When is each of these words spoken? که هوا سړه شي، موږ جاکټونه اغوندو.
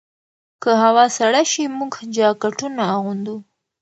که 0.61 0.71
هوا 0.83 1.05
سړه 1.17 1.41
شي، 1.51 1.63
موږ 1.77 1.91
جاکټونه 2.15 2.81
اغوندو. 2.95 3.35